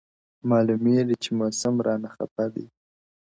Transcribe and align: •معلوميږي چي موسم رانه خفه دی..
•معلوميږي 0.49 1.15
چي 1.23 1.31
موسم 1.39 1.73
رانه 1.85 2.09
خفه 2.15 2.45
دی.. 2.53 2.65